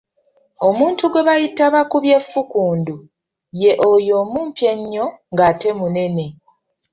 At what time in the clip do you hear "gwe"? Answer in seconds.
1.11-1.25